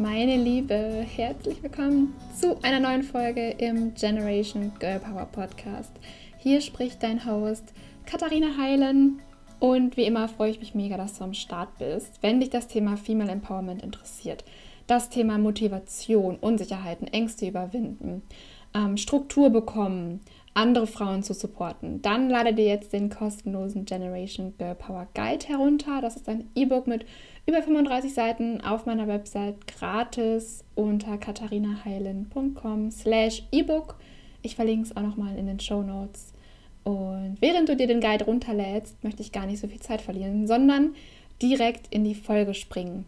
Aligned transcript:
meine 0.00 0.36
Liebe, 0.36 1.04
herzlich 1.14 1.62
willkommen 1.62 2.14
zu 2.34 2.58
einer 2.62 2.80
neuen 2.80 3.02
Folge 3.02 3.50
im 3.50 3.92
Generation 3.92 4.72
Girl 4.78 4.98
Power 4.98 5.26
Podcast. 5.26 5.92
Hier 6.38 6.62
spricht 6.62 7.02
dein 7.02 7.26
Host 7.26 7.74
Katharina 8.06 8.56
Heilen 8.56 9.20
und 9.58 9.98
wie 9.98 10.04
immer 10.04 10.26
freue 10.28 10.52
ich 10.52 10.58
mich 10.58 10.74
mega, 10.74 10.96
dass 10.96 11.18
du 11.18 11.24
am 11.24 11.34
Start 11.34 11.76
bist, 11.78 12.22
wenn 12.22 12.40
dich 12.40 12.48
das 12.48 12.66
Thema 12.66 12.96
Female 12.96 13.30
Empowerment 13.30 13.82
interessiert. 13.82 14.42
Das 14.86 15.10
Thema 15.10 15.36
Motivation, 15.36 16.36
Unsicherheiten, 16.36 17.06
Ängste 17.06 17.46
überwinden, 17.46 18.22
ähm, 18.74 18.96
Struktur 18.96 19.50
bekommen, 19.50 20.22
andere 20.54 20.86
Frauen 20.86 21.22
zu 21.22 21.32
supporten, 21.32 22.02
dann 22.02 22.28
lade 22.28 22.52
dir 22.52 22.66
jetzt 22.66 22.92
den 22.92 23.08
kostenlosen 23.08 23.84
Generation 23.84 24.54
Girl 24.58 24.74
Power 24.74 25.06
Guide 25.14 25.46
herunter. 25.46 26.00
Das 26.00 26.16
ist 26.16 26.28
ein 26.28 26.50
E-Book 26.54 26.86
mit 26.86 27.04
über 27.46 27.62
35 27.62 28.12
Seiten 28.12 28.60
auf 28.60 28.86
meiner 28.86 29.08
Website 29.08 29.66
gratis 29.66 30.64
unter 30.74 31.18
katharinaheilen.com 31.18 32.90
slash 32.90 33.42
ebook. 33.52 33.96
Ich 34.42 34.56
verlinke 34.56 34.86
es 34.86 34.96
auch 34.96 35.02
nochmal 35.02 35.36
in 35.36 35.46
den 35.46 35.60
Show 35.60 35.82
Notes. 35.82 36.32
Und 36.84 37.36
während 37.40 37.68
du 37.68 37.76
dir 37.76 37.86
den 37.86 38.00
Guide 38.00 38.24
runterlädst, 38.24 39.02
möchte 39.04 39.22
ich 39.22 39.32
gar 39.32 39.46
nicht 39.46 39.60
so 39.60 39.68
viel 39.68 39.80
Zeit 39.80 40.00
verlieren, 40.00 40.46
sondern 40.46 40.94
direkt 41.42 41.92
in 41.92 42.04
die 42.04 42.14
Folge 42.14 42.54
springen. 42.54 43.04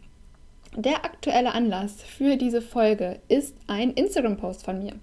Der 0.77 1.05
aktuelle 1.05 1.53
Anlass 1.53 2.03
für 2.03 2.37
diese 2.37 2.63
Folge 2.63 3.21
ist 3.29 3.55
ein 3.67 3.93
Instagram-Post 3.93 4.65
von 4.65 4.79
mir. 4.79 4.95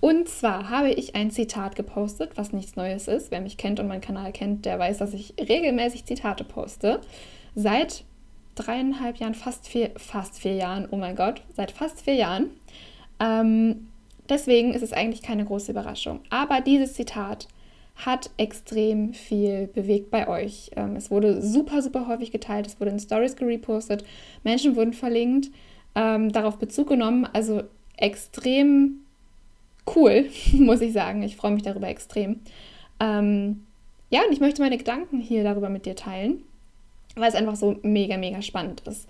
Und 0.00 0.28
zwar 0.28 0.70
habe 0.70 0.90
ich 0.90 1.16
ein 1.16 1.30
Zitat 1.30 1.74
gepostet, 1.74 2.32
was 2.36 2.52
nichts 2.52 2.76
Neues 2.76 3.08
ist. 3.08 3.30
Wer 3.30 3.40
mich 3.40 3.56
kennt 3.56 3.80
und 3.80 3.88
meinen 3.88 4.00
Kanal 4.00 4.32
kennt, 4.32 4.64
der 4.64 4.78
weiß, 4.78 4.98
dass 4.98 5.12
ich 5.12 5.34
regelmäßig 5.40 6.04
Zitate 6.04 6.44
poste. 6.44 7.00
Seit 7.54 8.04
dreieinhalb 8.54 9.16
Jahren, 9.16 9.34
fast 9.34 9.66
vier, 9.66 9.90
fast 9.96 10.38
vier 10.38 10.54
Jahren, 10.54 10.86
oh 10.90 10.96
mein 10.96 11.16
Gott, 11.16 11.42
seit 11.54 11.72
fast 11.72 12.02
vier 12.02 12.14
Jahren. 12.14 12.50
Ähm, 13.18 13.88
deswegen 14.28 14.72
ist 14.72 14.82
es 14.82 14.92
eigentlich 14.92 15.22
keine 15.22 15.44
große 15.44 15.72
Überraschung. 15.72 16.20
Aber 16.30 16.60
dieses 16.60 16.94
Zitat 16.94 17.48
hat 17.96 18.30
extrem 18.36 19.12
viel 19.12 19.66
bewegt 19.66 20.10
bei 20.12 20.28
euch. 20.28 20.70
Ähm, 20.76 20.94
es 20.94 21.10
wurde 21.10 21.42
super, 21.42 21.82
super 21.82 22.06
häufig 22.06 22.30
geteilt, 22.30 22.66
es 22.68 22.78
wurde 22.78 22.92
in 22.92 23.00
Stories 23.00 23.34
gerepostet, 23.34 24.04
Menschen 24.44 24.76
wurden 24.76 24.92
verlinkt, 24.92 25.50
ähm, 25.96 26.30
darauf 26.30 26.58
Bezug 26.58 26.88
genommen. 26.88 27.28
Also 27.32 27.64
extrem 27.96 29.00
cool, 29.96 30.28
muss 30.52 30.80
ich 30.80 30.92
sagen. 30.92 31.22
Ich 31.22 31.36
freue 31.36 31.52
mich 31.52 31.62
darüber 31.62 31.88
extrem. 31.88 32.40
Ähm, 33.00 33.64
ja, 34.10 34.22
und 34.24 34.32
ich 34.32 34.40
möchte 34.40 34.62
meine 34.62 34.78
Gedanken 34.78 35.20
hier 35.20 35.44
darüber 35.44 35.68
mit 35.68 35.86
dir 35.86 35.96
teilen, 35.96 36.42
weil 37.14 37.28
es 37.28 37.34
einfach 37.34 37.56
so 37.56 37.76
mega, 37.82 38.16
mega 38.16 38.42
spannend 38.42 38.82
ist. 38.86 39.08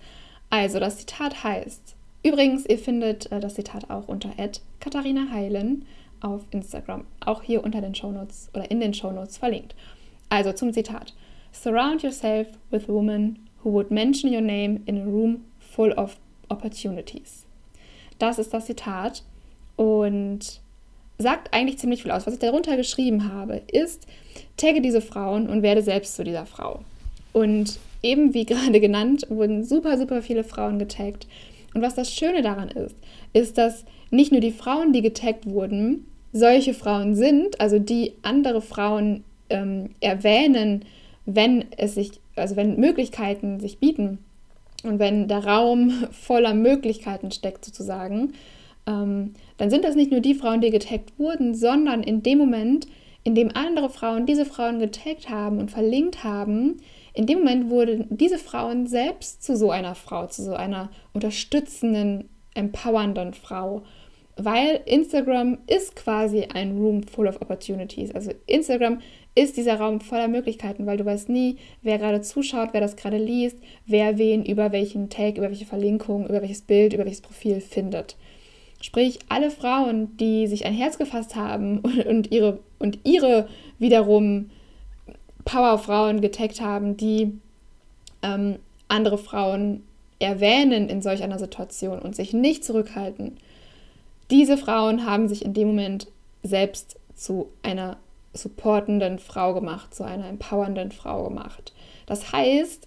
Also, 0.51 0.81
das 0.81 0.99
Zitat 0.99 1.45
heißt, 1.45 1.95
übrigens, 2.23 2.67
ihr 2.67 2.79
findet 2.79 3.31
äh, 3.31 3.41
das 3.41 3.55
Zitat 3.55 3.91
auch 3.91 4.09
unter 4.09 4.31
Katharina 4.81 5.31
Heilen 5.31 5.85
auf 6.21 6.43
Instagram, 6.51 7.05
auch 7.25 7.43
hier 7.43 7.63
unter 7.63 7.81
den 7.81 7.95
Shownotes 7.95 8.51
oder 8.55 8.71
in 8.71 8.81
den 8.81 8.95
Shownotes 8.95 9.37
verlinkt. 9.37 9.75
Also 10.29 10.53
zum 10.53 10.73
Zitat. 10.73 11.15
Surround 11.53 12.03
yourself 12.03 12.49
with 12.71 12.89
women 12.89 13.49
who 13.63 13.73
would 13.73 13.91
mention 13.91 14.33
your 14.33 14.41
name 14.41 14.81
in 14.87 14.99
a 14.99 15.05
room 15.05 15.45
full 15.59 15.93
of 15.93 16.17
opportunities. 16.49 17.47
Das 18.19 18.39
ist 18.39 18.53
das 18.53 18.67
Zitat 18.67 19.23
und 19.77 20.61
sagt 21.19 21.53
eigentlich 21.53 21.79
ziemlich 21.79 22.03
viel 22.03 22.13
aus. 22.13 22.27
Was 22.27 22.35
ich 22.35 22.41
darunter 22.41 22.77
geschrieben 22.77 23.33
habe, 23.33 23.63
ist, 23.71 24.07
tagge 24.57 24.81
diese 24.81 25.01
Frauen 25.01 25.49
und 25.49 25.63
werde 25.63 25.83
selbst 25.83 26.17
zu 26.17 26.25
dieser 26.25 26.47
Frau. 26.47 26.81
Und 27.33 27.79
eben 28.03 28.35
wie 28.35 28.47
gerade 28.47 28.81
genannt, 28.81 29.27
wurden 29.29 29.65
super, 29.65 29.99
super 29.99 30.23
viele 30.23 30.45
Frauen 30.45 30.79
getaggt. 30.79 31.27
Und 31.75 31.83
was 31.83 31.95
das 31.95 32.13
Schöne 32.15 32.43
daran 32.43 32.69
ist, 32.69 32.97
ist, 33.33 33.59
dass 33.59 33.85
nicht 34.11 34.33
nur 34.33 34.41
die 34.41 34.53
Frauen, 34.53 34.93
die 34.93 35.03
getaggt 35.03 35.47
wurden, 35.47 36.07
solche 36.33 36.75
Frauen 36.75 37.15
sind, 37.15 37.61
also 37.61 37.79
die 37.79 38.15
andere 38.23 38.63
Frauen 38.63 39.25
ähm, 39.51 39.91
erwähnen, 40.01 40.85
wenn 41.27 41.67
es 41.77 41.95
sich, 41.95 42.13
also 42.37 42.57
wenn 42.57 42.79
Möglichkeiten 42.79 43.61
sich 43.61 43.79
bieten 43.79 44.19
und 44.83 44.99
wenn 44.99 45.29
der 45.29 45.45
Raum 45.45 45.91
voller 46.11 46.55
Möglichkeiten 46.55 47.31
steckt 47.31 47.65
sozusagen, 47.65 48.33
ähm, 48.89 49.35
dann 49.59 49.71
sind 49.71 49.85
das 49.85 49.95
nicht 49.95 50.11
nur 50.11 50.21
die 50.21 50.35
Frauen, 50.35 50.61
die 50.61 50.71
getaggt 50.71 51.13
wurden, 51.19 51.55
sondern 51.55 52.03
in 52.03 52.23
dem 52.23 52.39
Moment, 52.39 52.87
in 53.23 53.35
dem 53.35 53.51
andere 53.55 53.91
Frauen 53.91 54.25
diese 54.25 54.47
Frauen 54.47 54.79
getaggt 54.79 55.29
haben 55.29 55.59
und 55.59 55.71
verlinkt 55.71 56.25
haben, 56.25 56.79
in 57.13 57.27
dem 57.27 57.41
Moment 57.41 57.69
wurden 57.69 58.07
diese 58.11 58.39
Frauen 58.39 58.87
selbst 58.87 59.43
zu 59.43 59.57
so 59.57 59.71
einer 59.71 59.95
Frau, 59.95 60.27
zu 60.27 60.43
so 60.43 60.55
einer 60.55 60.91
unterstützenden, 61.13 62.29
empowernden 62.55 63.35
Frau. 63.35 63.83
Weil 64.37 64.81
Instagram 64.87 65.59
ist 65.67 65.97
quasi 65.97 66.47
ein 66.55 66.79
Room 66.79 67.03
full 67.03 67.27
of 67.27 67.43
opportunities. 67.43 68.15
Also 68.15 68.31
Instagram 68.47 69.01
ist 69.35 69.57
dieser 69.57 69.81
Raum 69.81 70.01
voller 70.01 70.29
Möglichkeiten, 70.29 70.87
weil 70.87 70.97
du 70.97 71.05
weißt 71.05 71.29
nie, 71.29 71.57
wer 71.83 71.99
gerade 71.99 72.21
zuschaut, 72.21 72.69
wer 72.73 72.81
das 72.81 72.95
gerade 72.95 73.19
liest, 73.19 73.59
wer 73.85 74.17
wen 74.17 74.45
über 74.45 74.71
welchen 74.71 75.11
Tag, 75.11 75.39
über 75.39 75.49
welche 75.49 75.67
Verlinkung, 75.67 76.29
über 76.29 76.41
welches 76.41 76.63
Bild, 76.63 76.93
über 76.93 77.05
welches 77.05 77.21
Profil 77.21 77.61
findet. 77.61 78.17
Sprich, 78.81 79.19
alle 79.29 79.51
Frauen, 79.51 80.17
die 80.17 80.47
sich 80.47 80.65
ein 80.65 80.75
Herz 80.75 80.99
gefasst 80.99 81.35
haben 81.37 81.81
und, 81.81 82.07
und 82.07 82.31
ihre, 82.33 82.61
und 82.79 82.99
ihre 83.05 83.49
wiederum 83.79 84.51
Powerfrauen 85.45 86.21
getaggt 86.21 86.61
haben, 86.61 86.97
die 86.97 87.39
ähm, 88.23 88.59
andere 88.89 89.19
Frauen 89.19 89.83
erwähnen 90.19 90.89
in 90.89 91.03
solch 91.03 91.23
einer 91.23 91.39
Situation 91.39 91.99
und 92.01 92.17
sich 92.17 92.33
nicht 92.33 92.65
zurückhalten, 92.65 93.39
diese 94.31 94.59
Frauen 94.59 95.07
haben 95.07 95.29
sich 95.29 95.45
in 95.45 95.55
dem 95.55 95.69
Moment 95.69 96.09
selbst 96.43 96.97
zu 97.15 97.49
einer 97.63 97.97
supportenden 98.35 99.19
Frau 99.19 99.55
gemacht, 99.55 99.95
zu 99.95 100.05
einer 100.05 100.29
empowernden 100.29 100.93
Frau 100.93 101.25
gemacht. 101.25 101.73
Das 102.07 102.33
heißt, 102.33 102.87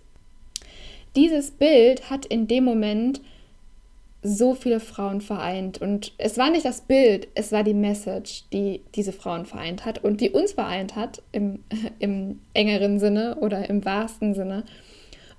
dieses 1.16 1.52
Bild 1.52 2.10
hat 2.10 2.26
in 2.26 2.48
dem 2.48 2.64
Moment 2.64 3.22
so 4.24 4.54
viele 4.54 4.80
Frauen 4.80 5.22
vereint. 5.22 5.82
Und 5.82 6.14
es 6.18 6.38
war 6.38 6.52
nicht 6.52 6.66
das 6.66 6.82
Bild, 6.82 7.28
es 7.34 7.52
war 7.52 7.64
die 7.64 7.74
Message, 7.74 8.44
die 8.54 8.82
diese 8.96 9.12
Frauen 9.12 9.46
vereint 9.46 9.86
hat 9.86 10.04
und 10.04 10.22
die 10.22 10.30
uns 10.30 10.54
vereint 10.54 10.96
hat 10.96 11.22
im, 11.32 11.64
im 12.00 12.40
engeren 12.54 13.00
Sinne 13.00 13.36
oder 13.36 13.70
im 13.70 13.84
wahrsten 13.84 14.34
Sinne. 14.34 14.64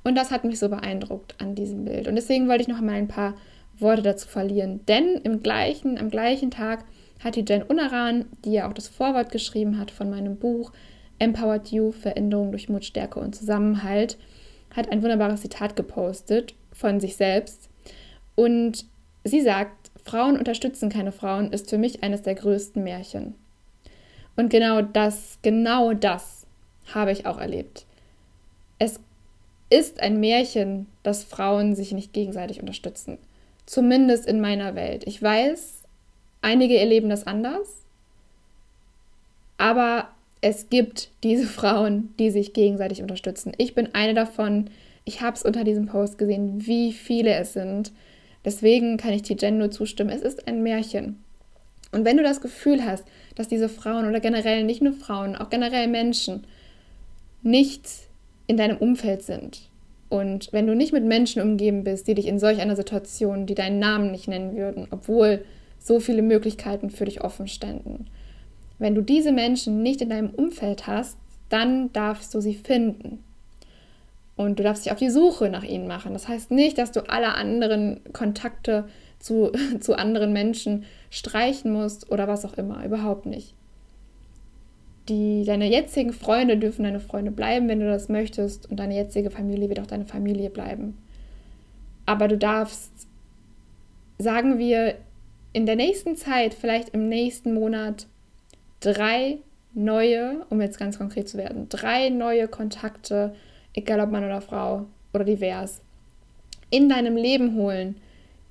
Und 0.04 0.16
das 0.16 0.32
hat 0.32 0.44
mich 0.44 0.58
so 0.58 0.68
beeindruckt 0.68 1.36
an 1.38 1.54
diesem 1.54 1.84
Bild. 1.84 2.08
Und 2.08 2.16
deswegen 2.16 2.48
wollte 2.48 2.62
ich 2.62 2.68
noch 2.68 2.78
einmal 2.78 2.96
ein 2.96 3.08
paar 3.08 3.34
Worte 3.78 4.02
dazu 4.02 4.28
verlieren. 4.28 4.80
Denn 4.86 5.20
im 5.22 5.42
gleichen, 5.42 5.96
am 5.98 6.10
gleichen 6.10 6.50
Tag 6.50 6.84
hat 7.22 7.36
die 7.36 7.44
Jen 7.46 7.62
Unaran, 7.62 8.24
die 8.44 8.52
ja 8.52 8.68
auch 8.68 8.72
das 8.72 8.88
Vorwort 8.88 9.30
geschrieben 9.30 9.78
hat 9.78 9.92
von 9.92 10.10
meinem 10.10 10.36
Buch 10.36 10.72
Empowered 11.20 11.68
You, 11.68 11.92
Veränderung 11.92 12.50
durch 12.50 12.68
Mut, 12.68 12.84
Stärke 12.84 13.20
und 13.20 13.36
Zusammenhalt, 13.36 14.18
hat 14.74 14.90
ein 14.90 15.02
wunderbares 15.02 15.42
Zitat 15.42 15.76
gepostet 15.76 16.54
von 16.72 16.98
sich 16.98 17.14
selbst 17.14 17.68
und 18.42 18.84
sie 19.24 19.40
sagt, 19.40 19.90
Frauen 20.04 20.36
unterstützen 20.36 20.88
keine 20.88 21.12
Frauen 21.12 21.52
ist 21.52 21.70
für 21.70 21.78
mich 21.78 22.02
eines 22.02 22.22
der 22.22 22.34
größten 22.34 22.82
Märchen. 22.82 23.34
Und 24.36 24.50
genau 24.50 24.82
das, 24.82 25.38
genau 25.42 25.92
das 25.94 26.46
habe 26.92 27.12
ich 27.12 27.26
auch 27.26 27.38
erlebt. 27.38 27.86
Es 28.78 28.98
ist 29.70 30.00
ein 30.00 30.20
Märchen, 30.20 30.86
dass 31.02 31.24
Frauen 31.24 31.74
sich 31.74 31.92
nicht 31.92 32.12
gegenseitig 32.12 32.60
unterstützen. 32.60 33.18
Zumindest 33.64 34.26
in 34.26 34.40
meiner 34.40 34.74
Welt. 34.74 35.04
Ich 35.06 35.22
weiß, 35.22 35.82
einige 36.40 36.78
erleben 36.78 37.08
das 37.08 37.26
anders, 37.26 37.68
aber 39.56 40.08
es 40.40 40.68
gibt 40.68 41.10
diese 41.22 41.46
Frauen, 41.46 42.12
die 42.18 42.30
sich 42.30 42.52
gegenseitig 42.52 43.00
unterstützen. 43.00 43.52
Ich 43.58 43.74
bin 43.74 43.94
eine 43.94 44.14
davon. 44.14 44.70
Ich 45.04 45.20
habe 45.20 45.36
es 45.36 45.44
unter 45.44 45.62
diesem 45.62 45.86
Post 45.86 46.18
gesehen, 46.18 46.66
wie 46.66 46.92
viele 46.92 47.32
es 47.34 47.52
sind. 47.52 47.92
Deswegen 48.44 48.96
kann 48.96 49.12
ich 49.12 49.22
Tijen 49.22 49.58
nur 49.58 49.70
zustimmen. 49.70 50.10
Es 50.10 50.22
ist 50.22 50.48
ein 50.48 50.62
Märchen. 50.62 51.22
Und 51.92 52.04
wenn 52.04 52.16
du 52.16 52.22
das 52.22 52.40
Gefühl 52.40 52.84
hast, 52.84 53.04
dass 53.34 53.48
diese 53.48 53.68
Frauen 53.68 54.06
oder 54.08 54.20
generell 54.20 54.64
nicht 54.64 54.82
nur 54.82 54.94
Frauen, 54.94 55.36
auch 55.36 55.50
generell 55.50 55.88
Menschen 55.88 56.44
nicht 57.42 57.86
in 58.46 58.56
deinem 58.56 58.78
Umfeld 58.78 59.22
sind 59.22 59.68
und 60.12 60.52
wenn 60.52 60.66
du 60.66 60.74
nicht 60.74 60.92
mit 60.92 61.04
Menschen 61.04 61.40
umgeben 61.40 61.84
bist, 61.84 62.06
die 62.06 62.14
dich 62.14 62.26
in 62.26 62.38
solch 62.38 62.60
einer 62.60 62.76
Situation, 62.76 63.46
die 63.46 63.54
deinen 63.54 63.78
Namen 63.78 64.10
nicht 64.10 64.28
nennen 64.28 64.54
würden, 64.54 64.86
obwohl 64.90 65.42
so 65.78 66.00
viele 66.00 66.20
Möglichkeiten 66.20 66.90
für 66.90 67.06
dich 67.06 67.24
offen 67.24 67.48
ständen, 67.48 68.08
wenn 68.78 68.94
du 68.94 69.00
diese 69.00 69.32
Menschen 69.32 69.82
nicht 69.82 70.02
in 70.02 70.10
deinem 70.10 70.28
Umfeld 70.28 70.86
hast, 70.86 71.16
dann 71.48 71.94
darfst 71.94 72.34
du 72.34 72.42
sie 72.42 72.52
finden. 72.52 73.24
Und 74.42 74.58
du 74.58 74.62
darfst 74.62 74.84
dich 74.84 74.92
auf 74.92 74.98
die 74.98 75.10
Suche 75.10 75.48
nach 75.48 75.64
ihnen 75.64 75.86
machen. 75.86 76.12
Das 76.12 76.28
heißt 76.28 76.50
nicht, 76.50 76.78
dass 76.78 76.92
du 76.92 77.08
alle 77.08 77.34
anderen 77.34 78.00
Kontakte 78.12 78.88
zu, 79.18 79.52
zu 79.80 79.96
anderen 79.96 80.32
Menschen 80.32 80.84
streichen 81.10 81.72
musst 81.72 82.10
oder 82.10 82.28
was 82.28 82.44
auch 82.44 82.54
immer. 82.54 82.84
Überhaupt 82.84 83.26
nicht. 83.26 83.54
Die, 85.08 85.44
deine 85.44 85.68
jetzigen 85.68 86.12
Freunde 86.12 86.56
dürfen 86.56 86.84
deine 86.84 87.00
Freunde 87.00 87.32
bleiben, 87.32 87.68
wenn 87.68 87.80
du 87.80 87.86
das 87.86 88.08
möchtest. 88.08 88.70
Und 88.70 88.78
deine 88.78 88.94
jetzige 88.94 89.30
Familie 89.30 89.68
wird 89.68 89.80
auch 89.80 89.86
deine 89.86 90.06
Familie 90.06 90.50
bleiben. 90.50 90.96
Aber 92.06 92.28
du 92.28 92.36
darfst 92.36 92.90
sagen 94.18 94.58
wir 94.58 94.94
in 95.52 95.66
der 95.66 95.76
nächsten 95.76 96.16
Zeit, 96.16 96.54
vielleicht 96.54 96.90
im 96.90 97.08
nächsten 97.08 97.52
Monat, 97.54 98.06
drei 98.80 99.38
neue, 99.74 100.46
um 100.50 100.60
jetzt 100.60 100.78
ganz 100.78 100.98
konkret 100.98 101.28
zu 101.28 101.38
werden, 101.38 101.68
drei 101.68 102.08
neue 102.08 102.48
Kontakte, 102.48 103.34
egal 103.74 104.00
ob 104.00 104.10
Mann 104.10 104.24
oder 104.24 104.40
Frau 104.40 104.86
oder 105.12 105.24
divers, 105.24 105.80
in 106.70 106.88
deinem 106.88 107.16
Leben 107.16 107.54
holen, 107.54 107.96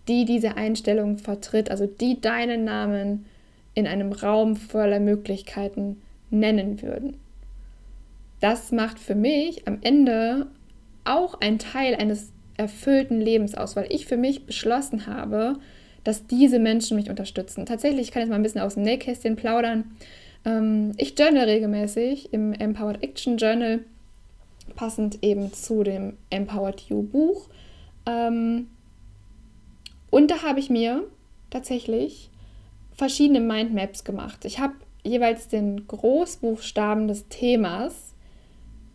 die 0.07 0.25
diese 0.25 0.57
Einstellung 0.57 1.17
vertritt, 1.17 1.71
also 1.71 1.85
die 1.85 2.19
deinen 2.21 2.63
Namen 2.63 3.25
in 3.73 3.87
einem 3.87 4.11
Raum 4.11 4.55
voller 4.55 4.99
Möglichkeiten 4.99 6.01
nennen 6.29 6.81
würden. 6.81 7.17
Das 8.39 8.71
macht 8.71 8.99
für 8.99 9.15
mich 9.15 9.67
am 9.67 9.77
Ende 9.81 10.47
auch 11.03 11.39
ein 11.39 11.59
Teil 11.59 11.95
eines 11.95 12.31
erfüllten 12.57 13.21
Lebens 13.21 13.55
aus, 13.55 13.75
weil 13.75 13.87
ich 13.89 14.05
für 14.05 14.17
mich 14.17 14.45
beschlossen 14.45 15.07
habe, 15.07 15.57
dass 16.03 16.27
diese 16.27 16.59
Menschen 16.59 16.97
mich 16.97 17.09
unterstützen. 17.09 17.65
Tatsächlich, 17.65 18.07
ich 18.07 18.11
kann 18.11 18.21
jetzt 18.21 18.29
mal 18.29 18.35
ein 18.35 18.43
bisschen 18.43 18.61
aus 18.61 18.73
dem 18.73 18.83
Nähkästchen 18.83 19.35
plaudern. 19.35 19.85
Ähm, 20.45 20.93
ich 20.97 21.17
journal 21.17 21.45
regelmäßig 21.45 22.33
im 22.33 22.53
Empowered 22.53 23.03
Action 23.03 23.37
Journal, 23.37 23.79
passend 24.75 25.19
eben 25.21 25.53
zu 25.53 25.83
dem 25.83 26.17
Empowered 26.29 26.81
You 26.81 27.03
Buch. 27.03 27.47
Ähm, 28.05 28.67
und 30.09 30.29
da 30.31 30.43
habe 30.43 30.59
ich 30.59 30.69
mir 30.69 31.03
tatsächlich 31.49 32.29
verschiedene 32.93 33.39
Mindmaps 33.39 34.03
gemacht. 34.03 34.45
Ich 34.45 34.59
habe 34.59 34.73
jeweils 35.03 35.47
den 35.47 35.87
Großbuchstaben 35.87 37.07
des 37.07 37.27
Themas 37.29 38.13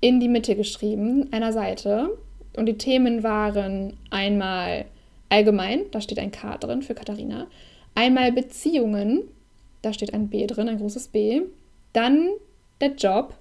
in 0.00 0.20
die 0.20 0.28
Mitte 0.28 0.55
geschrieben, 0.56 1.32
einer 1.32 1.52
Seite. 1.52 2.11
Und 2.56 2.67
die 2.67 2.78
Themen 2.78 3.23
waren 3.23 3.96
einmal 4.11 4.87
allgemein, 5.28 5.82
da 5.90 6.00
steht 6.00 6.19
ein 6.19 6.31
K 6.31 6.56
drin 6.58 6.82
für 6.82 6.94
Katharina, 6.94 7.49
einmal 7.94 8.32
Beziehungen, 8.32 9.23
da 9.82 9.93
steht 9.93 10.14
ein 10.14 10.28
B 10.28 10.46
drin, 10.46 10.69
ein 10.69 10.78
großes 10.78 11.08
B. 11.08 11.43
Dann 11.93 12.28
der 12.81 12.94
Job, 12.94 13.34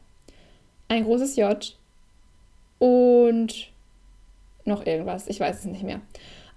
ein 0.87 1.03
großes 1.03 1.35
J 1.35 1.75
und 2.79 3.71
noch 4.65 4.85
irgendwas, 4.85 5.27
ich 5.27 5.39
weiß 5.39 5.59
es 5.59 5.65
nicht 5.65 5.83
mehr. 5.83 6.01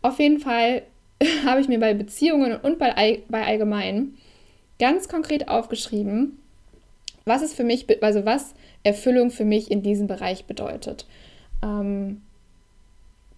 Auf 0.03 0.19
jeden 0.19 0.39
Fall 0.39 0.83
habe 1.45 1.61
ich 1.61 1.69
mir 1.69 1.81
bei 1.81 1.95
Beziehungen 1.95 2.57
und 2.57 2.79
bei, 2.79 3.23
bei 3.29 3.47
allgemein 3.47 4.15
ganz 4.79 5.09
konkret 5.09 5.49
aufgeschrieben, 5.49 6.39
was 7.25 7.43
es 7.43 7.53
für 7.55 7.65
mich, 7.65 7.87
also 8.03 8.25
was 8.25 8.55
Erfüllung 8.85 9.31
für 9.31 9.45
mich 9.45 9.71
in 9.71 9.83
diesem 9.83 10.07
Bereich 10.07 10.45
bedeutet. 10.47 11.07
Ähm, 11.63 12.23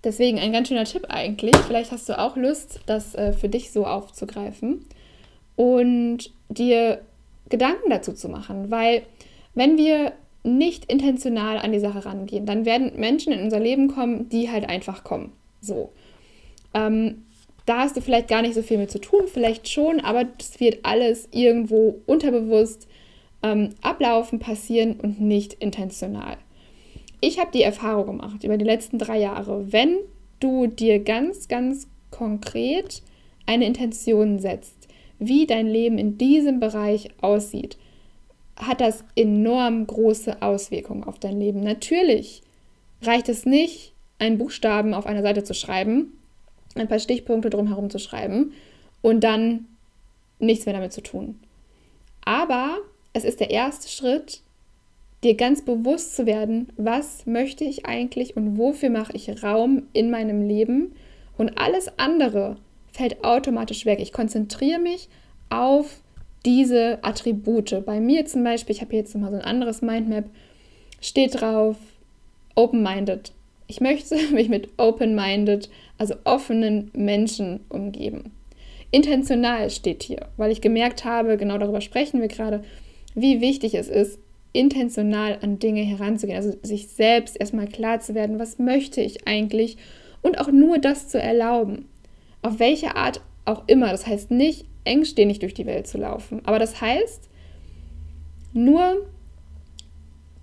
deswegen 0.05 0.38
ein 0.38 0.53
ganz 0.53 0.69
schöner 0.69 0.85
Tipp 0.85 1.06
eigentlich. 1.09 1.56
Vielleicht 1.56 1.91
hast 1.91 2.09
du 2.09 2.19
auch 2.19 2.37
Lust, 2.37 2.81
das 2.87 3.15
äh, 3.15 3.32
für 3.32 3.49
dich 3.49 3.73
so 3.73 3.87
aufzugreifen 3.87 4.85
und 5.56 6.31
dir 6.49 7.00
Gedanken 7.49 7.91
dazu 7.91 8.12
zu 8.12 8.29
machen, 8.29 8.71
weil 8.71 9.03
wenn 9.55 9.77
wir 9.77 10.12
nicht 10.43 10.91
intentional 10.91 11.59
an 11.59 11.73
die 11.73 11.81
Sache 11.81 12.05
rangehen, 12.05 12.47
dann 12.47 12.65
werden 12.65 12.93
Menschen 12.97 13.33
in 13.33 13.43
unser 13.43 13.61
Leben 13.61 13.89
kommen, 13.89 14.29
die 14.29 14.51
halt 14.51 14.69
einfach 14.69 15.05
kommen. 15.05 15.33
So. 15.61 15.91
Ähm, 16.75 17.25
da 17.67 17.81
hast 17.81 17.97
du 17.97 18.01
vielleicht 18.01 18.29
gar 18.29 18.43
nicht 18.43 18.55
so 18.55 18.63
viel 18.63 18.79
mit 18.79 18.91
zu 18.91 19.01
tun, 19.01 19.23
vielleicht 19.27 19.69
schon, 19.69 20.01
aber 20.01 20.25
das 20.25 20.59
wird 20.61 20.81
alles 20.83 21.29
irgendwo 21.31 22.01
unterbewusst 22.07 22.89
ähm, 23.43 23.71
ablaufen, 23.83 24.39
passieren 24.39 24.99
und 25.01 25.21
nicht 25.21 25.55
intentional. 25.55 26.37
Ich 27.21 27.39
habe 27.39 27.51
die 27.53 27.63
Erfahrung 27.63 28.07
gemacht 28.07 28.45
über 28.45 28.57
die 28.57 28.65
letzten 28.65 28.99
drei 28.99 29.19
Jahre, 29.19 29.73
wenn 29.73 29.99
du 30.41 30.67
dir 30.67 31.01
ganz, 31.01 31.49
ganz 31.49 31.87
konkret 32.11 33.03
eine 33.47 33.67
Intention 33.67 34.39
setzt, 34.39 34.89
wie 35.19 35.47
dein 35.47 35.67
Leben 35.67 35.99
in 35.99 36.17
diesem 36.17 36.61
Bereich 36.61 37.11
aussieht, 37.21 37.77
hat 38.61 38.81
das 38.81 39.05
enorm 39.17 39.87
große 39.87 40.43
Auswirkungen 40.43 41.05
auf 41.05 41.19
dein 41.19 41.39
Leben. 41.39 41.61
Natürlich 41.61 42.43
reicht 43.03 43.29
es 43.29 43.47
nicht, 43.47 43.95
einen 44.19 44.39
Buchstaben 44.39 44.95
auf 44.95 45.07
einer 45.07 45.23
Seite 45.23 45.45
zu 45.45 45.55
schreiben, 45.55 46.19
ein 46.75 46.89
paar 46.89 46.99
Stichpunkte 46.99 47.51
drumherum 47.51 47.91
zu 47.91 47.99
schreiben 47.99 48.53
und 49.03 49.25
dann 49.25 49.67
nichts 50.39 50.67
mehr 50.67 50.75
damit 50.75 50.93
zu 50.93 51.03
tun. 51.03 51.41
Aber 52.25 52.79
es 53.12 53.25
ist 53.25 53.41
der 53.41 53.51
erste 53.51 53.89
Schritt, 53.89 54.43
dir 55.25 55.35
ganz 55.35 55.65
bewusst 55.65 56.17
zu 56.17 56.27
werden, 56.27 56.69
was 56.77 57.27
möchte 57.27 57.65
ich 57.65 57.87
eigentlich 57.87 58.37
und 58.37 58.56
wofür 58.56 58.91
mache 58.91 59.15
ich 59.15 59.43
Raum 59.43 59.85
in 59.93 60.11
meinem 60.11 60.47
Leben 60.47 60.95
und 61.37 61.59
alles 61.59 61.99
andere 61.99 62.56
fällt 62.93 63.25
automatisch 63.25 63.87
weg. 63.87 64.01
Ich 64.01 64.13
konzentriere 64.13 64.79
mich 64.79 65.09
auf 65.49 66.01
diese 66.45 66.99
Attribute. 67.03 67.85
Bei 67.85 68.01
mir 68.01 68.27
zum 68.27 68.45
Beispiel, 68.45 68.75
ich 68.75 68.81
habe 68.81 68.97
jetzt 68.97 69.15
mal 69.17 69.31
so 69.31 69.37
ein 69.37 69.45
anderes 69.45 69.83
Mindmap, 69.83 70.25
steht 71.01 71.41
drauf 71.41 71.77
open-minded. 72.55 73.33
Ich 73.67 73.81
möchte 73.81 74.17
mich 74.33 74.49
mit 74.49 74.69
open-minded, 74.77 75.71
also 75.99 76.15
offenen 76.25 76.91
Menschen 76.95 77.61
umgeben. 77.69 78.33
Intentional 78.91 79.71
steht 79.71 80.03
hier, 80.03 80.27
weil 80.37 80.51
ich 80.51 80.61
gemerkt 80.61 81.05
habe, 81.05 81.37
genau 81.37 81.59
darüber 81.59 81.81
sprechen 81.81 82.21
wir 82.21 82.29
gerade, 82.29 82.65
wie 83.15 83.41
wichtig 83.41 83.75
es 83.75 83.89
ist, 83.89 84.19
intentional 84.53 85.39
an 85.43 85.61
Dinge 85.61 85.83
heranzugehen, 85.83 86.37
also 86.37 86.57
sich 86.63 86.89
selbst 86.89 87.39
erstmal 87.39 87.69
klar 87.69 88.01
zu 88.01 88.17
werden, 88.17 88.41
was 88.41 88.59
möchte 88.59 89.01
ich 89.01 89.29
eigentlich 89.29 89.77
und 90.23 90.41
auch 90.41 90.51
nur 90.51 90.79
das 90.79 91.09
zu 91.09 91.21
erlauben. 91.21 91.89
Auf 92.43 92.59
welche 92.59 92.97
Art 92.97 93.21
auch 93.45 93.63
immer. 93.69 93.91
Das 93.91 94.07
heißt 94.07 94.31
nicht, 94.31 94.65
engstirnig 94.85 95.38
durch 95.38 95.55
die 95.55 95.67
Welt 95.67 95.87
zu 95.87 95.99
laufen. 95.99 96.41
Aber 96.44 96.59
das 96.59 96.81
heißt, 96.81 97.29
nur 98.53 99.06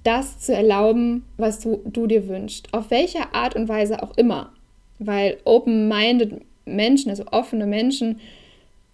das 0.03 0.39
zu 0.39 0.53
erlauben, 0.53 1.25
was 1.37 1.59
du, 1.59 1.81
du 1.85 2.07
dir 2.07 2.27
wünschst. 2.27 2.73
Auf 2.73 2.91
welche 2.91 3.33
Art 3.33 3.55
und 3.55 3.67
Weise 3.67 4.01
auch 4.01 4.15
immer. 4.17 4.53
Weil 4.99 5.37
open-minded 5.43 6.41
Menschen, 6.65 7.09
also 7.09 7.25
offene 7.31 7.65
Menschen, 7.67 8.19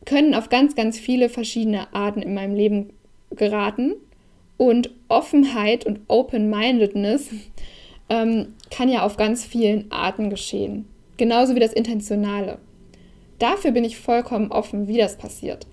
können 0.06 0.34
auf 0.34 0.50
ganz, 0.50 0.76
ganz 0.76 1.00
viele 1.00 1.30
verschiedene 1.30 1.94
Arten 1.94 2.22
in 2.22 2.34
meinem 2.34 2.56
Leben 2.56 2.90
geraten. 3.32 3.94
Und 4.58 4.92
Offenheit 5.08 5.86
und 5.86 6.02
Open-Mindedness 6.08 7.30
ähm, 8.10 8.54
kann 8.72 8.90
ja 8.90 9.06
auf 9.06 9.18
ganz 9.18 9.46
vielen 9.46 9.92
Arten 9.92 10.30
geschehen. 10.30 10.88
Genauso 11.18 11.56
wie 11.56 11.60
das 11.60 11.74
Intentionale. 11.74 12.58
Dafür 13.44 13.72
bin 13.72 13.84
ich 13.84 13.98
vollkommen 13.98 14.54
offen, 14.54 14.88
wie 14.88 14.96
das 14.96 15.18
passiert. 15.18 15.68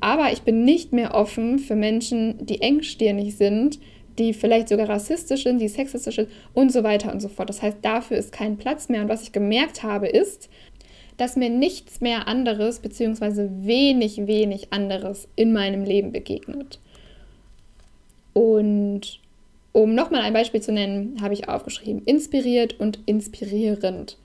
Aber 0.00 0.32
ich 0.32 0.40
bin 0.40 0.64
nicht 0.64 0.94
mehr 0.94 1.12
offen 1.12 1.58
für 1.58 1.76
Menschen, 1.76 2.46
die 2.46 2.62
engstirnig 2.62 3.36
sind, 3.36 3.78
die 4.18 4.32
vielleicht 4.32 4.70
sogar 4.70 4.88
rassistisch 4.88 5.42
sind, 5.42 5.58
die 5.58 5.68
sexistisch 5.68 6.14
sind 6.14 6.30
und 6.54 6.72
so 6.72 6.82
weiter 6.82 7.12
und 7.12 7.20
so 7.20 7.28
fort. 7.28 7.50
Das 7.50 7.60
heißt, 7.60 7.76
dafür 7.82 8.16
ist 8.16 8.32
kein 8.32 8.56
Platz 8.56 8.88
mehr. 8.88 9.02
Und 9.02 9.10
was 9.10 9.22
ich 9.22 9.32
gemerkt 9.32 9.82
habe, 9.82 10.08
ist, 10.08 10.48
dass 11.18 11.36
mir 11.36 11.50
nichts 11.50 12.00
mehr 12.00 12.26
anderes, 12.26 12.78
beziehungsweise 12.78 13.50
wenig, 13.66 14.26
wenig 14.26 14.72
anderes 14.72 15.28
in 15.36 15.52
meinem 15.52 15.84
Leben 15.84 16.12
begegnet. 16.12 16.80
Und 18.32 19.20
um 19.72 19.94
nochmal 19.94 20.22
ein 20.22 20.32
Beispiel 20.32 20.62
zu 20.62 20.72
nennen, 20.72 21.18
habe 21.20 21.34
ich 21.34 21.50
aufgeschrieben, 21.50 22.02
inspiriert 22.06 22.80
und 22.80 22.98
inspirierend. 23.04 24.16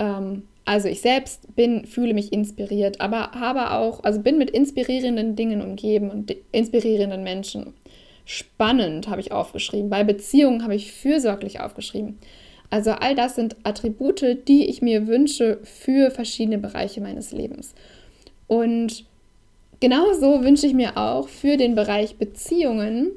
Ähm, 0.00 0.42
also 0.70 0.86
ich 0.86 1.00
selbst 1.00 1.56
bin, 1.56 1.84
fühle 1.84 2.14
mich 2.14 2.32
inspiriert, 2.32 3.00
aber 3.00 3.32
habe 3.32 3.72
auch, 3.72 4.04
also 4.04 4.20
bin 4.20 4.38
mit 4.38 4.50
inspirierenden 4.50 5.34
Dingen 5.34 5.62
umgeben 5.62 6.10
und 6.10 6.32
inspirierenden 6.52 7.24
Menschen. 7.24 7.74
Spannend 8.24 9.08
habe 9.08 9.20
ich 9.20 9.32
aufgeschrieben. 9.32 9.90
Bei 9.90 10.04
Beziehungen 10.04 10.62
habe 10.62 10.76
ich 10.76 10.92
fürsorglich 10.92 11.58
aufgeschrieben. 11.58 12.20
Also 12.70 12.92
all 12.92 13.16
das 13.16 13.34
sind 13.34 13.56
Attribute, 13.64 14.46
die 14.46 14.66
ich 14.66 14.80
mir 14.80 15.08
wünsche 15.08 15.58
für 15.64 16.12
verschiedene 16.12 16.58
Bereiche 16.58 17.00
meines 17.00 17.32
Lebens. 17.32 17.74
Und 18.46 19.04
genauso 19.80 20.44
wünsche 20.44 20.68
ich 20.68 20.74
mir 20.74 20.96
auch 20.96 21.26
für 21.26 21.56
den 21.56 21.74
Bereich 21.74 22.14
Beziehungen, 22.14 23.10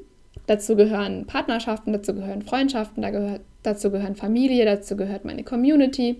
dazu 0.48 0.74
gehören 0.74 1.26
Partnerschaften, 1.26 1.92
dazu 1.92 2.14
gehören 2.14 2.42
Freundschaften, 2.42 3.06
dazu 3.62 3.92
gehören 3.92 4.16
Familie, 4.16 4.64
dazu 4.64 4.96
gehört 4.96 5.24
meine 5.24 5.44
Community 5.44 6.16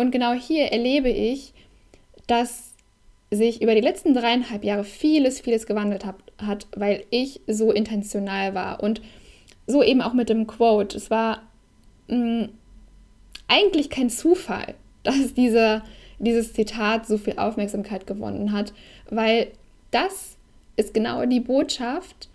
und 0.00 0.12
genau 0.12 0.32
hier 0.32 0.72
erlebe 0.72 1.10
ich, 1.10 1.52
dass 2.26 2.72
sich 3.30 3.60
über 3.60 3.74
die 3.74 3.82
letzten 3.82 4.14
dreieinhalb 4.14 4.64
Jahre 4.64 4.82
vieles, 4.82 5.40
vieles 5.40 5.66
gewandelt 5.66 6.06
hab, 6.06 6.22
hat, 6.38 6.66
weil 6.74 7.04
ich 7.10 7.42
so 7.46 7.70
intentional 7.70 8.54
war. 8.54 8.82
Und 8.82 9.02
so 9.66 9.82
eben 9.82 10.00
auch 10.00 10.14
mit 10.14 10.30
dem 10.30 10.46
Quote. 10.46 10.96
Es 10.96 11.10
war 11.10 11.42
mh, 12.08 12.16
mm, 12.16 12.48
eigentlich 13.46 13.90
kein 13.90 14.08
Zufall, 14.08 14.74
dass 15.02 15.34
dieser, 15.34 15.84
dieses 16.18 16.54
Zitat 16.54 17.06
so 17.06 17.18
viel 17.18 17.38
Aufmerksamkeit 17.38 18.06
gewonnen 18.06 18.52
hat, 18.52 18.72
weil 19.10 19.48
das 19.90 20.38
ist 20.76 20.94
genau 20.94 21.26
die 21.26 21.40
Botschaft, 21.40 22.30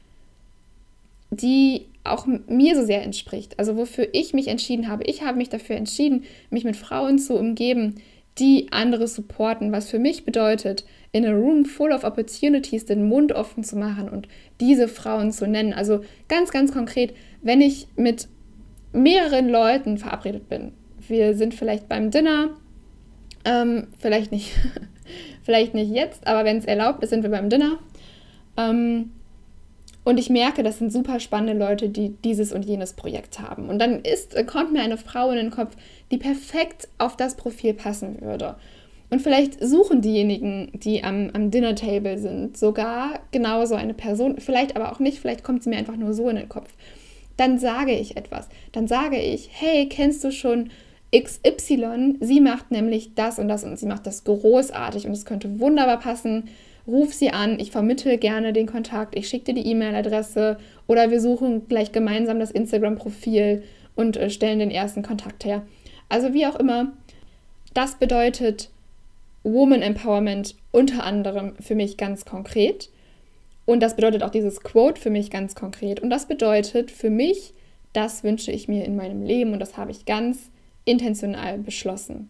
die 1.31 1.88
auch 2.05 2.25
mir 2.25 2.75
so 2.75 2.85
sehr 2.85 3.03
entspricht. 3.03 3.59
Also 3.59 3.77
wofür 3.77 4.07
ich 4.13 4.33
mich 4.33 4.47
entschieden 4.47 4.88
habe. 4.88 5.03
Ich 5.05 5.24
habe 5.24 5.38
mich 5.38 5.50
dafür 5.50 5.75
entschieden, 5.75 6.24
mich 6.50 6.63
mit 6.63 6.75
Frauen 6.75 7.19
zu 7.19 7.35
umgeben, 7.35 7.95
die 8.38 8.67
andere 8.71 9.07
supporten, 9.07 9.71
was 9.71 9.89
für 9.89 10.00
mich 10.00 10.25
bedeutet, 10.25 10.85
in 11.12 11.25
a 11.25 11.31
room 11.31 11.63
full 11.63 11.93
of 11.93 12.03
opportunities 12.03 12.85
den 12.85 13.07
Mund 13.07 13.31
offen 13.31 13.63
zu 13.63 13.77
machen 13.77 14.09
und 14.09 14.27
diese 14.59 14.88
Frauen 14.88 15.31
zu 15.31 15.47
nennen. 15.47 15.74
Also 15.74 16.01
ganz, 16.27 16.51
ganz 16.51 16.74
konkret, 16.74 17.13
wenn 17.41 17.62
ich 17.62 17.88
mit 17.95 18.27
mehreren 18.91 19.47
Leuten 19.47 19.97
verabredet 19.97 20.50
bin, 20.50 20.74
wir 21.07 21.35
sind 21.35 21.53
vielleicht 21.53 21.88
beim 21.88 22.12
Dinner, 22.12 22.50
ähm, 23.45 23.88
vielleicht 24.00 24.31
nicht, 24.31 24.51
vielleicht 25.43 25.74
nicht 25.74 25.91
jetzt, 25.91 26.27
aber 26.27 26.43
wenn 26.43 26.57
es 26.57 26.65
erlaubt 26.65 27.03
ist, 27.03 27.12
sind 27.12 27.24
wir 27.24 27.29
beim 27.29 27.50
Dinner. 27.50 27.79
Ähm, 28.57 29.12
und 30.05 30.19
ich 30.19 30.29
merke, 30.29 30.62
das 30.62 30.77
sind 30.77 30.93
super 30.93 31.19
spannende 31.19 31.57
Leute, 31.57 31.89
die 31.89 32.09
dieses 32.24 32.53
und 32.53 32.63
jenes 32.63 32.93
Projekt 32.93 33.39
haben. 33.39 33.69
Und 33.69 33.79
dann 33.79 34.01
ist, 34.01 34.35
kommt 34.45 34.71
mir 34.71 34.81
eine 34.81 34.97
Frau 34.97 35.31
in 35.31 35.38
den 35.38 35.50
Kopf, 35.50 35.75
die 36.12 36.17
perfekt 36.17 36.88
auf 37.00 37.17
das 37.17 37.35
Profil 37.35 37.74
passen 37.74 38.21
würde. 38.21 38.55
Und 39.09 39.24
vielleicht 39.24 39.63
suchen 39.63 40.01
diejenigen, 40.01 40.71
die 40.74 41.03
am, 41.03 41.31
am 41.33 41.50
Dinner 41.50 41.74
Table 41.74 42.19
sind, 42.19 42.55
sogar 42.55 43.19
genauso 43.31 43.74
eine 43.74 43.95
Person, 43.95 44.39
vielleicht 44.39 44.75
aber 44.75 44.91
auch 44.91 45.00
nicht, 45.00 45.19
vielleicht 45.19 45.43
kommt 45.43 45.63
sie 45.63 45.71
mir 45.71 45.77
einfach 45.77 45.97
nur 45.97 46.13
so 46.13 46.29
in 46.29 46.35
den 46.35 46.50
Kopf. 46.50 46.71
Dann 47.35 47.57
sage 47.57 47.93
ich 47.93 48.15
etwas. 48.15 48.47
Dann 48.74 48.88
sage 48.88 49.17
ich, 49.17 49.50
hey, 49.51 49.89
kennst 49.89 50.24
du 50.24 50.31
schon 50.31 50.69
XY? 51.15 52.17
Sie 52.19 52.41
macht 52.41 52.69
nämlich 52.69 53.15
das 53.15 53.39
und 53.39 53.47
das 53.47 53.63
und 53.63 53.79
sie 53.79 53.88
macht 53.88 54.05
das 54.05 54.24
großartig 54.24 55.07
und 55.07 55.13
es 55.13 55.25
könnte 55.25 55.59
wunderbar 55.59 56.00
passen 56.00 56.50
ruf 56.88 57.13
sie 57.13 57.32
an, 57.32 57.60
ich 57.60 57.72
vermittle 57.72 58.18
gerne 58.18 58.54
den 58.54 58.68
Kontakt, 58.68 59.18
ich 59.18 59.27
schicke 59.27 59.54
dir 59.54 59.62
die 59.62 59.70
E-Mail-Adresse 59.70 60.58
oder 60.88 61.12
wir 61.12 61.20
suchen 61.20 61.68
gleich 61.68 61.92
gemeinsam 61.92 62.39
das 62.39 62.51
Instagram-Profil 62.51 63.63
und 63.96 64.18
äh, 64.18 64.30
stellen 64.30 64.60
den 64.60 64.72
ersten 64.72 65.01
Kontakt 65.01 65.46
her. 65.46 65.63
Also 66.10 66.34
wie 66.34 66.46
auch 66.46 66.56
immer, 66.56 66.94
das 67.74 67.96
bedeutet 67.96 68.70
Woman 69.44 69.82
Empowerment 69.82 70.56
unter 70.72 71.04
anderem 71.04 71.56
für 71.60 71.75
mich 71.75 71.98
ganz 71.98 72.25
konkret. 72.25 72.89
Und 73.65 73.82
das 73.82 73.96
bedeutet 73.96 74.24
auch 74.24 74.30
dieses 74.30 74.62
Quote 74.62 75.01
für 75.01 75.10
mich 75.10 75.32
ganz 75.32 75.56
konkret. 75.56 76.00
Und 76.00 76.10
das 76.10 76.27
bedeutet 76.27 76.92
für 76.92 77.10
mich, 77.10 77.54
das 77.94 78.24
wünsche 78.24 78.51
ich 78.51 78.68
mir 78.68 78.86
in 78.86 78.96
meinem 78.96 79.24
Leben 79.24 79.54
und 79.54 79.60
das 79.60 79.77
habe 79.77 79.92
ich 79.92 80.06
ganz 80.06 80.51
intentional 80.84 81.58
beschlossen. 81.58 82.30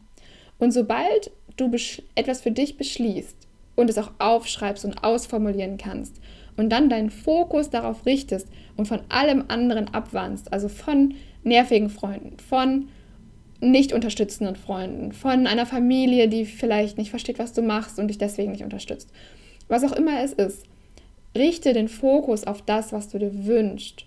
Und 0.60 0.72
sobald 0.72 1.32
du 1.58 1.72
etwas 2.16 2.42
für 2.42 2.52
dich 2.52 2.78
beschließt, 2.78 3.45
und 3.76 3.90
es 3.90 3.98
auch 3.98 4.12
aufschreibst 4.20 4.86
und 4.86 5.04
ausformulieren 5.04 5.78
kannst 5.78 6.20
und 6.58 6.70
dann 6.70 6.90
deinen 6.90 7.10
Fokus 7.10 7.70
darauf 7.70 8.06
richtest 8.06 8.48
und 8.78 8.88
von 8.88 9.02
allem 9.10 9.46
anderen 9.48 9.94
abwandst, 9.94 10.52
also 10.54 10.70
von 10.70 11.16
nervigen 11.44 11.90
Freunden, 11.90 12.38
von 12.40 12.88
nicht 13.62 13.94
unterstützenden 13.94 14.56
Freunden, 14.56 15.12
von 15.12 15.48
einer 15.48 15.66
Familie, 15.66 16.28
die 16.28 16.46
vielleicht 16.46 16.98
nicht 16.98 17.10
versteht, 17.10 17.40
was 17.40 17.54
du 17.54 17.62
machst 17.62 18.00
und 18.00 18.10
dich 18.10 18.18
deswegen 18.18 18.52
nicht 18.52 18.64
unterstützt. 18.64 19.10
Was 19.68 19.84
auch 19.84 19.94
immer 19.94 20.22
es 20.22 20.34
ist, 20.34 20.66
richte 21.36 21.74
den 21.74 21.88
Fokus 21.88 22.46
auf 22.46 22.62
das, 22.62 22.94
was 22.94 23.10
du 23.10 23.20
dir 23.20 23.46
wünschst. 23.46 24.06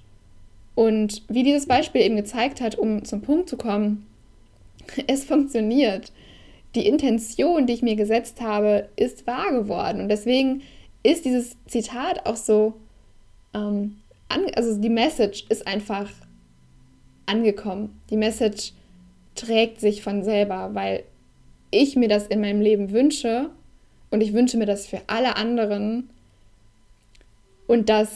Und 0.75 1.23
wie 1.29 1.43
dieses 1.43 1.67
Beispiel 1.67 2.03
eben 2.03 2.17
gezeigt 2.17 2.61
hat, 2.61 2.77
um 2.77 3.05
zum 3.05 3.21
Punkt 3.21 3.49
zu 3.49 3.57
kommen, 3.57 4.07
es 5.07 5.25
funktioniert 5.25 6.13
die 6.79 6.87
Intention, 6.87 7.67
die 7.67 7.73
ich 7.73 7.83
mir 7.83 7.97
gesetzt 7.97 8.41
habe, 8.41 8.89
ist 8.95 9.27
wahr 9.27 9.53
geworden. 9.53 10.01
Und 10.01 10.09
deswegen 10.09 10.63
ist 11.03 11.25
dieses 11.25 11.57
Zitat 11.67 12.25
auch 12.27 12.37
so, 12.37 12.75
ähm, 13.53 13.97
also 14.55 14.81
die 14.81 14.89
Message 14.89 15.45
ist 15.49 15.67
einfach 15.67 16.09
angekommen. 17.27 18.01
Die 18.11 18.17
Message 18.17 18.73
trägt 19.35 19.81
sich 19.81 20.03
von 20.03 20.23
selber, 20.23 20.71
weil 20.75 21.03
ich 21.71 21.97
mir 21.97 22.09
das 22.09 22.27
in 22.29 22.41
meinem 22.41 22.61
Leben 22.61 22.93
wünsche 22.93 23.51
und 24.11 24.21
ich 24.21 24.33
wünsche 24.33 24.57
mir 24.57 24.67
das 24.67 24.87
für 24.87 25.01
alle 25.09 25.37
anderen. 25.37 26.11
Und 27.67 27.89
das 27.89 28.11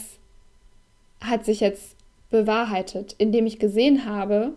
hat 1.19 1.45
sich 1.45 1.59
jetzt 1.59 1.95
bewahrheitet, 2.29 3.13
indem 3.17 3.45
ich 3.45 3.59
gesehen 3.59 4.05
habe, 4.05 4.53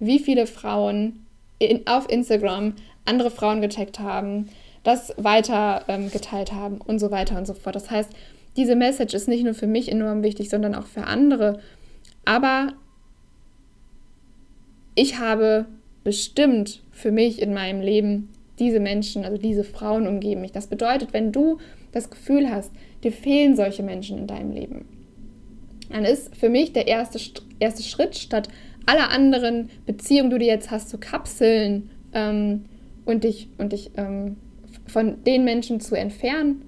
wie 0.00 0.18
viele 0.18 0.46
Frauen 0.46 1.26
in, 1.60 1.86
auf 1.86 2.10
Instagram 2.10 2.74
andere 3.04 3.30
Frauen 3.30 3.60
gecheckt 3.60 3.98
haben, 3.98 4.48
das 4.82 5.12
weiter 5.16 5.84
ähm, 5.88 6.10
geteilt 6.10 6.52
haben 6.52 6.78
und 6.78 6.98
so 6.98 7.10
weiter 7.10 7.36
und 7.36 7.46
so 7.46 7.54
fort. 7.54 7.74
Das 7.74 7.90
heißt, 7.90 8.10
diese 8.56 8.76
Message 8.76 9.14
ist 9.14 9.28
nicht 9.28 9.44
nur 9.44 9.54
für 9.54 9.66
mich 9.66 9.90
enorm 9.90 10.22
wichtig, 10.22 10.50
sondern 10.50 10.74
auch 10.74 10.86
für 10.86 11.04
andere. 11.04 11.60
Aber 12.24 12.72
ich 14.94 15.18
habe 15.18 15.66
bestimmt 16.04 16.82
für 16.90 17.12
mich 17.12 17.40
in 17.40 17.54
meinem 17.54 17.80
Leben 17.80 18.30
diese 18.58 18.80
Menschen, 18.80 19.24
also 19.24 19.38
diese 19.38 19.64
Frauen 19.64 20.06
umgeben 20.06 20.40
mich. 20.42 20.52
Das 20.52 20.66
bedeutet, 20.66 21.12
wenn 21.12 21.32
du 21.32 21.58
das 21.92 22.10
Gefühl 22.10 22.50
hast, 22.50 22.70
dir 23.02 23.12
fehlen 23.12 23.56
solche 23.56 23.82
Menschen 23.82 24.18
in 24.18 24.26
deinem 24.26 24.52
Leben, 24.52 24.84
dann 25.90 26.04
ist 26.04 26.36
für 26.36 26.48
mich 26.48 26.72
der 26.72 26.86
erste, 26.86 27.18
erste 27.58 27.82
Schritt, 27.82 28.16
statt 28.16 28.48
aller 28.86 29.10
anderen 29.10 29.70
Beziehungen, 29.86 30.30
die 30.30 30.38
du 30.38 30.44
jetzt 30.44 30.70
hast, 30.70 30.88
zu 30.88 30.98
kapseln 30.98 31.90
ähm, 32.12 32.64
und 33.10 33.24
dich, 33.24 33.48
und 33.58 33.72
dich 33.72 33.90
ähm, 33.96 34.36
von 34.86 35.22
den 35.24 35.44
Menschen 35.44 35.80
zu 35.80 35.94
entfernen, 35.94 36.64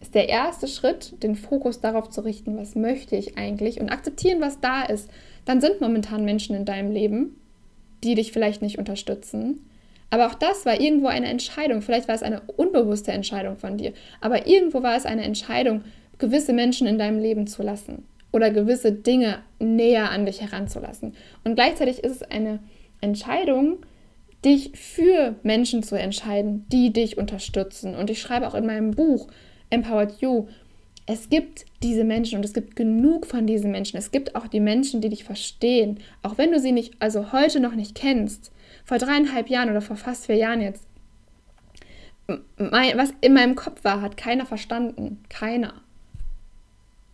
ist 0.00 0.14
der 0.14 0.28
erste 0.28 0.68
Schritt, 0.68 1.22
den 1.22 1.34
Fokus 1.34 1.80
darauf 1.80 2.10
zu 2.10 2.22
richten, 2.22 2.56
was 2.56 2.74
möchte 2.74 3.16
ich 3.16 3.38
eigentlich 3.38 3.80
und 3.80 3.90
akzeptieren, 3.90 4.40
was 4.40 4.60
da 4.60 4.82
ist. 4.82 5.10
Dann 5.44 5.60
sind 5.60 5.80
momentan 5.80 6.24
Menschen 6.24 6.54
in 6.54 6.64
deinem 6.64 6.90
Leben, 6.90 7.40
die 8.02 8.14
dich 8.14 8.32
vielleicht 8.32 8.60
nicht 8.60 8.78
unterstützen. 8.78 9.66
Aber 10.10 10.26
auch 10.26 10.34
das 10.34 10.66
war 10.66 10.80
irgendwo 10.80 11.08
eine 11.08 11.26
Entscheidung. 11.26 11.80
Vielleicht 11.80 12.06
war 12.06 12.14
es 12.14 12.22
eine 12.22 12.42
unbewusste 12.56 13.12
Entscheidung 13.12 13.56
von 13.56 13.78
dir. 13.78 13.92
Aber 14.20 14.46
irgendwo 14.46 14.82
war 14.82 14.96
es 14.96 15.06
eine 15.06 15.24
Entscheidung, 15.24 15.82
gewisse 16.18 16.52
Menschen 16.52 16.86
in 16.86 16.98
deinem 16.98 17.18
Leben 17.18 17.46
zu 17.46 17.62
lassen 17.62 18.04
oder 18.30 18.50
gewisse 18.50 18.92
Dinge 18.92 19.38
näher 19.58 20.10
an 20.10 20.26
dich 20.26 20.40
heranzulassen. 20.40 21.14
Und 21.44 21.54
gleichzeitig 21.54 22.04
ist 22.04 22.16
es 22.16 22.22
eine 22.22 22.60
Entscheidung, 23.00 23.78
dich 24.44 24.72
für 24.74 25.36
Menschen 25.42 25.82
zu 25.82 25.96
entscheiden, 25.96 26.66
die 26.70 26.92
dich 26.92 27.18
unterstützen. 27.18 27.94
Und 27.94 28.10
ich 28.10 28.20
schreibe 28.20 28.46
auch 28.46 28.54
in 28.54 28.66
meinem 28.66 28.90
Buch 28.92 29.28
Empowered 29.70 30.20
You, 30.20 30.48
es 31.06 31.28
gibt 31.28 31.66
diese 31.82 32.04
Menschen 32.04 32.38
und 32.38 32.44
es 32.44 32.54
gibt 32.54 32.76
genug 32.76 33.26
von 33.26 33.46
diesen 33.46 33.70
Menschen. 33.70 33.98
Es 33.98 34.10
gibt 34.10 34.34
auch 34.36 34.46
die 34.46 34.60
Menschen, 34.60 35.02
die 35.02 35.10
dich 35.10 35.24
verstehen, 35.24 36.00
auch 36.22 36.38
wenn 36.38 36.50
du 36.50 36.58
sie 36.58 36.72
nicht, 36.72 36.94
also 36.98 37.32
heute 37.32 37.60
noch 37.60 37.74
nicht 37.74 37.94
kennst. 37.94 38.52
Vor 38.84 38.98
dreieinhalb 38.98 39.48
Jahren 39.48 39.70
oder 39.70 39.82
vor 39.82 39.96
fast 39.96 40.26
vier 40.26 40.36
Jahren 40.36 40.62
jetzt. 40.62 40.86
Mein, 42.56 42.96
was 42.96 43.12
in 43.20 43.34
meinem 43.34 43.54
Kopf 43.54 43.84
war, 43.84 44.00
hat 44.00 44.16
keiner 44.16 44.46
verstanden. 44.46 45.22
Keiner. 45.28 45.74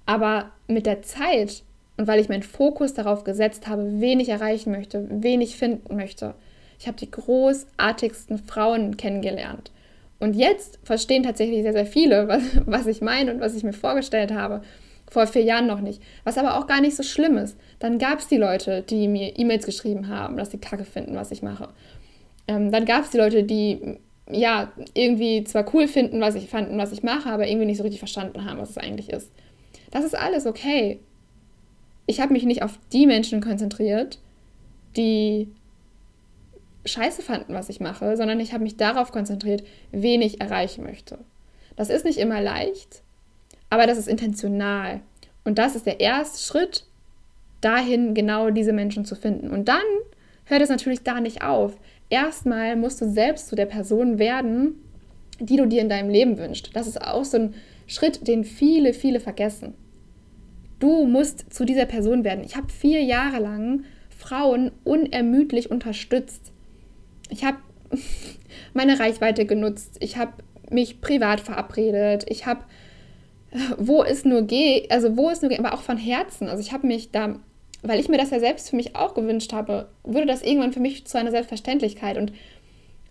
Aber 0.07 0.51
mit 0.69 0.87
der 0.87 1.03
Zeit 1.03 1.65
und 2.01 2.07
weil 2.07 2.21
ich 2.21 2.31
meinen 2.31 2.43
Fokus 2.43 2.95
darauf 2.95 3.25
gesetzt 3.25 3.67
habe, 3.69 4.01
wen 4.01 4.21
ich 4.21 4.31
erreichen 4.31 4.71
möchte, 4.71 5.07
wen 5.11 5.43
ich 5.43 5.57
finden 5.57 5.97
möchte, 5.97 6.35
ich 6.81 6.89
habe 6.89 6.97
die 6.97 7.11
großartigsten 7.11 8.39
Frauen 8.39 8.97
kennengelernt. 8.97 9.71
Und 10.19 10.35
jetzt 10.35 10.79
verstehen 10.83 11.23
tatsächlich 11.23 11.63
sehr, 11.63 11.75
sehr 11.75 11.87
viele, 11.87 12.27
was, 12.29 12.43
was 12.65 12.87
ich 12.87 13.03
meine 13.03 13.35
und 13.35 13.41
was 13.41 13.55
ich 13.55 13.63
mir 13.63 13.75
vorgestellt 13.75 14.33
habe. 14.33 14.63
Vor 15.11 15.27
vier 15.27 15.43
Jahren 15.43 15.67
noch 15.67 15.81
nicht. 15.81 16.01
Was 16.25 16.39
aber 16.39 16.57
auch 16.57 16.67
gar 16.67 16.81
nicht 16.81 16.97
so 16.97 17.03
schlimm 17.03 17.37
ist. 17.37 17.59
Dann 17.81 17.99
gab 17.99 18.21
es 18.21 18.29
die 18.29 18.37
Leute, 18.37 18.83
die 18.83 19.09
mir 19.09 19.39
E-Mails 19.39 19.67
geschrieben 19.67 20.09
haben, 20.09 20.37
dass 20.37 20.53
sie 20.53 20.59
Kacke 20.59 20.85
finden, 20.85 21.17
was 21.17 21.33
ich 21.33 21.43
mache. 21.43 21.69
Ähm, 22.49 22.71
dann 22.71 22.85
gab 22.85 23.05
es 23.05 23.11
die 23.11 23.19
Leute, 23.19 23.43
die 23.43 23.99
ja 24.31 24.73
irgendwie 24.95 25.45
zwar 25.45 25.67
cool 25.75 25.89
finden, 25.89 26.21
was 26.21 26.37
ich 26.37 26.49
fanden, 26.49 26.79
was 26.79 26.93
ich 26.93 27.03
mache, 27.03 27.29
aber 27.29 27.49
irgendwie 27.49 27.67
nicht 27.67 27.79
so 27.79 27.83
richtig 27.83 27.99
verstanden 27.99 28.45
haben, 28.45 28.59
was 28.59 28.71
es 28.71 28.79
eigentlich 28.79 29.11
ist. 29.11 29.31
Das 29.91 30.05
ist 30.05 30.17
alles 30.17 30.47
okay. 30.47 31.01
Ich 32.07 32.21
habe 32.21 32.33
mich 32.33 32.45
nicht 32.45 32.63
auf 32.63 32.79
die 32.93 33.07
Menschen 33.07 33.41
konzentriert, 33.41 34.19
die 34.97 35.49
scheiße 36.85 37.23
fanden, 37.23 37.55
was 37.55 37.69
ich 37.69 37.81
mache, 37.81 38.17
sondern 38.17 38.41
ich 38.41 38.53
habe 38.53 38.65
mich 38.65 38.77
darauf 38.77 39.13
konzentriert, 39.13 39.63
wen 39.93 40.23
ich 40.23 40.41
erreichen 40.41 40.85
möchte. 40.85 41.19
Das 41.77 41.91
ist 41.91 42.05
nicht 42.05 42.19
immer 42.19 42.41
leicht, 42.41 43.03
aber 43.69 43.87
das 43.87 43.99
ist 43.99 44.09
intentional. 44.09 45.01
Und 45.45 45.59
das 45.59 45.75
ist 45.75 45.87
der 45.87 46.01
erste 46.01 46.39
Schritt, 46.39 46.85
dahin 47.61 48.15
genau 48.15 48.51
diese 48.51 48.73
Menschen 48.73 49.05
zu 49.05 49.15
finden. 49.15 49.51
Und 49.51 49.69
dann 49.69 49.83
hört 50.45 50.63
es 50.63 50.69
natürlich 50.69 51.03
da 51.03 51.21
nicht 51.21 51.43
auf. 51.43 51.77
Erstmal 52.09 52.77
musst 52.77 53.01
du 53.01 53.09
selbst 53.09 53.49
zu 53.49 53.57
der 53.57 53.67
Person 53.67 54.19
werden, 54.19 54.75
die 55.39 55.57
du 55.57 55.67
dir 55.67 55.81
in 55.81 55.89
deinem 55.89 56.11
Leben 56.11 56.39
wünschst. 56.39 56.71
Das 56.75 56.87
ist 56.87 57.01
auch 57.01 57.25
so 57.25 57.39
ein 57.39 57.55
Schritt, 57.87 58.27
den 58.27 58.45
viele, 58.45 58.93
viele 58.93 59.21
vergessen. 59.21 59.75
Du 60.79 61.07
musst 61.07 61.53
zu 61.53 61.65
dieser 61.65 61.87
Person 61.87 62.25
werden. 62.25 62.45
Ich 62.45 62.57
habe 62.57 62.73
vier 62.73 63.03
Jahre 63.03 63.39
lang 63.39 63.85
Frauen 64.09 64.71
unermüdlich 64.85 65.71
unterstützt. 65.71 66.53
Ich 67.31 67.45
habe 67.45 67.59
meine 68.75 68.99
Reichweite 68.99 69.47
genutzt. 69.47 69.97
Ich 70.01 70.17
habe 70.17 70.33
mich 70.71 71.01
privat 71.01 71.41
verabredet. 71.41 72.25
Ich 72.29 72.47
habe, 72.47 72.61
wo 73.79 74.03
es 74.03 74.25
nur 74.25 74.43
geht, 74.43 74.91
also 74.91 75.17
wo 75.17 75.31
es 75.31 75.43
nur 75.43 75.49
geht, 75.49 75.59
aber 75.59 75.75
auch 75.75 75.83
von 75.83 75.97
Herzen. 75.97 76.49
Also 76.49 76.63
ich 76.63 76.73
habe 76.73 76.87
mich 76.87 77.11
da, 77.11 77.37
weil 77.83 78.01
ich 78.01 78.09
mir 78.09 78.19
das 78.19 78.31
ja 78.31 78.41
selbst 78.41 78.71
für 78.71 78.77
mich 78.77 78.97
auch 78.97 79.15
gewünscht 79.15 79.53
habe, 79.53 79.89
wurde 80.05 80.27
das 80.27 80.43
irgendwann 80.43 80.73
für 80.73 80.81
mich 80.81 81.07
zu 81.07 81.19
einer 81.19 81.31
Selbstverständlichkeit. 81.31 82.17
Und 82.17 82.33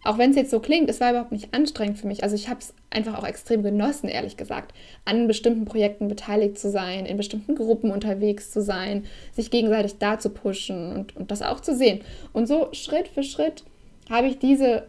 auch 0.03 0.17
wenn 0.17 0.29
es 0.29 0.38
jetzt 0.38 0.51
so 0.51 0.61
klingt, 0.61 0.89
es 0.89 1.01
war 1.01 1.09
überhaupt 1.09 1.33
nicht 1.33 1.53
anstrengend 1.53 1.97
für 1.97 2.07
mich. 2.07 2.23
Also 2.23 2.35
ich 2.35 2.47
habe 2.47 2.61
es 2.61 2.73
einfach 2.89 3.17
auch 3.17 3.27
extrem 3.27 3.63
genossen, 3.63 4.07
ehrlich 4.07 4.38
gesagt, 4.38 4.73
an 5.03 5.27
bestimmten 5.27 5.65
Projekten 5.65 6.07
beteiligt 6.07 6.57
zu 6.57 6.69
sein, 6.69 7.05
in 7.05 7.17
bestimmten 7.17 7.55
Gruppen 7.55 7.91
unterwegs 7.91 8.49
zu 8.49 8.61
sein, 8.61 9.05
sich 9.33 9.51
gegenseitig 9.51 9.97
da 9.97 10.17
zu 10.17 10.29
pushen 10.29 10.93
und, 10.95 11.17
und 11.17 11.31
das 11.31 11.41
auch 11.41 11.59
zu 11.59 11.75
sehen. 11.75 11.99
Und 12.31 12.47
so 12.47 12.69
Schritt 12.71 13.09
für 13.09 13.23
Schritt 13.23 13.63
habe 14.10 14.28
ich 14.28 14.39
diese 14.39 14.88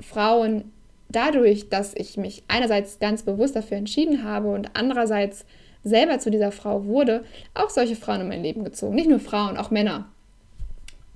Frauen 0.00 0.72
dadurch, 1.08 1.68
dass 1.68 1.94
ich 1.94 2.16
mich 2.16 2.44
einerseits 2.48 2.98
ganz 2.98 3.22
bewusst 3.22 3.56
dafür 3.56 3.76
entschieden 3.76 4.22
habe 4.22 4.52
und 4.52 4.70
andererseits 4.74 5.44
selber 5.82 6.18
zu 6.18 6.30
dieser 6.30 6.52
Frau 6.52 6.84
wurde, 6.84 7.24
auch 7.54 7.70
solche 7.70 7.96
Frauen 7.96 8.20
in 8.20 8.28
mein 8.28 8.42
Leben 8.42 8.64
gezogen. 8.64 8.94
Nicht 8.94 9.08
nur 9.08 9.18
Frauen, 9.18 9.56
auch 9.56 9.70
Männer. 9.70 10.08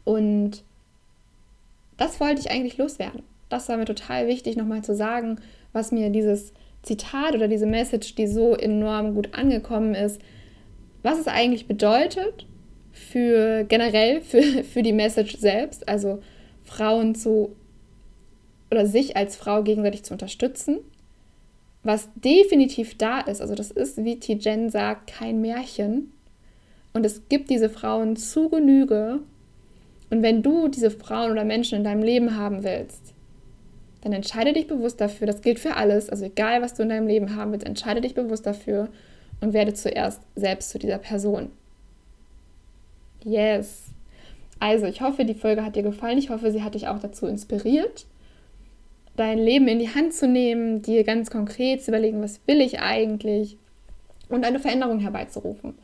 Und 0.04 0.64
das 1.96 2.18
wollte 2.18 2.40
ich 2.40 2.50
eigentlich 2.50 2.76
loswerden 2.76 3.22
das 3.54 3.68
war 3.68 3.76
mir 3.76 3.84
total 3.84 4.26
wichtig, 4.26 4.56
nochmal 4.56 4.82
zu 4.82 4.94
sagen, 4.94 5.38
was 5.72 5.92
mir 5.92 6.10
dieses 6.10 6.52
Zitat 6.82 7.34
oder 7.34 7.48
diese 7.48 7.66
Message, 7.66 8.14
die 8.14 8.26
so 8.26 8.54
enorm 8.54 9.14
gut 9.14 9.32
angekommen 9.32 9.94
ist, 9.94 10.20
was 11.02 11.18
es 11.18 11.28
eigentlich 11.28 11.66
bedeutet 11.66 12.46
für 12.92 13.64
generell 13.64 14.20
für, 14.20 14.42
für 14.64 14.82
die 14.82 14.92
Message 14.92 15.36
selbst, 15.36 15.88
also 15.88 16.20
Frauen 16.64 17.14
zu 17.14 17.54
oder 18.70 18.86
sich 18.86 19.16
als 19.16 19.36
Frau 19.36 19.62
gegenseitig 19.62 20.02
zu 20.02 20.14
unterstützen. 20.14 20.78
Was 21.82 22.08
definitiv 22.16 22.96
da 22.96 23.20
ist, 23.20 23.40
also 23.40 23.54
das 23.54 23.70
ist, 23.70 24.02
wie 24.04 24.18
Tijen 24.18 24.70
sagt, 24.70 25.06
kein 25.06 25.40
Märchen. 25.40 26.12
Und 26.94 27.04
es 27.04 27.28
gibt 27.28 27.50
diese 27.50 27.68
Frauen 27.68 28.16
zu 28.16 28.48
Genüge. 28.48 29.20
Und 30.10 30.22
wenn 30.22 30.42
du 30.42 30.68
diese 30.68 30.90
Frauen 30.90 31.30
oder 31.30 31.44
Menschen 31.44 31.78
in 31.78 31.84
deinem 31.84 32.02
Leben 32.02 32.36
haben 32.36 32.64
willst, 32.64 33.14
dann 34.00 34.12
entscheide 34.12 34.52
dich 34.52 34.66
bewusst 34.66 35.00
dafür. 35.00 35.26
Das 35.26 35.42
gilt 35.42 35.58
für 35.58 35.76
alles. 35.76 36.08
Also 36.08 36.24
egal, 36.24 36.62
was 36.62 36.74
du 36.74 36.82
in 36.82 36.88
deinem 36.88 37.06
Leben 37.06 37.36
haben 37.36 37.52
willst, 37.52 37.66
entscheide 37.66 38.00
dich 38.00 38.14
bewusst 38.14 38.46
dafür 38.46 38.88
und 39.40 39.52
werde 39.52 39.74
zuerst 39.74 40.20
selbst 40.36 40.70
zu 40.70 40.78
dieser 40.78 40.98
Person. 40.98 41.50
Yes. 43.24 43.84
Also, 44.60 44.86
ich 44.86 45.00
hoffe, 45.00 45.24
die 45.24 45.34
Folge 45.34 45.64
hat 45.64 45.76
dir 45.76 45.82
gefallen. 45.82 46.18
Ich 46.18 46.30
hoffe, 46.30 46.50
sie 46.50 46.62
hat 46.62 46.74
dich 46.74 46.88
auch 46.88 46.98
dazu 46.98 47.26
inspiriert, 47.26 48.06
dein 49.16 49.38
Leben 49.38 49.68
in 49.68 49.78
die 49.78 49.94
Hand 49.94 50.14
zu 50.14 50.26
nehmen, 50.26 50.82
dir 50.82 51.04
ganz 51.04 51.30
konkret 51.30 51.82
zu 51.82 51.90
überlegen, 51.90 52.22
was 52.22 52.40
will 52.46 52.60
ich 52.60 52.80
eigentlich 52.80 53.56
und 54.28 54.44
eine 54.44 54.58
Veränderung 54.58 55.00
herbeizurufen. 55.00 55.74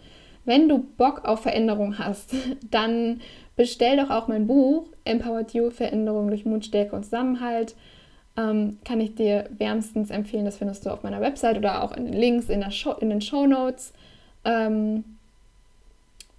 Wenn 0.45 0.69
du 0.69 0.79
Bock 0.79 1.25
auf 1.25 1.41
Veränderung 1.43 1.99
hast, 1.99 2.35
dann 2.71 3.21
bestell 3.57 3.97
doch 3.97 4.11
auch 4.11 4.29
mein 4.29 4.47
Buch 4.47 4.87
Empowered 5.05 5.53
You 5.53 5.71
Veränderung 5.71 6.29
durch 6.29 6.45
Mut, 6.45 6.65
Stärke 6.65 6.97
und 6.97 7.05
Zusammenhalt 7.05 7.75
ähm, 8.37 8.79
kann 8.85 9.01
ich 9.01 9.15
dir 9.15 9.49
wärmstens 9.59 10.11
empfehlen. 10.11 10.45
Das 10.45 10.59
findest 10.59 10.87
du 10.87 10.91
auf 10.91 11.03
meiner 11.03 11.21
Website 11.21 11.59
oder 11.59 11.83
auch 11.83 11.97
in 11.97 12.07
den 12.07 12.15
Links 12.15 12.49
in, 12.49 12.69
Show, 12.71 12.93
in 12.93 13.11
den 13.11 13.21
Show 13.21 13.47
Notes. 13.47 13.93
Ähm, 14.45 15.05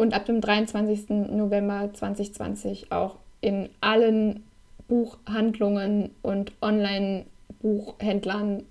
und 0.02 0.14
ab 0.16 0.26
dem 0.26 0.42
23. 0.42 1.10
November 1.10 1.92
2020 1.94 2.92
auch 2.92 3.18
in 3.40 3.70
allen 3.82 4.42
Buchhandlungen 4.88 6.10
und 6.24 6.54
Online-Buchhändlern 6.60 8.64